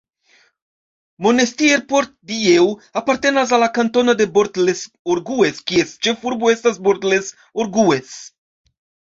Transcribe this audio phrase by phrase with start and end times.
[1.25, 2.63] Monestier-Port-Dieu
[3.03, 8.19] apartenas al la kantono de Bort-les-Orgues, kies ĉefurbo estas Bort-les-Orgues.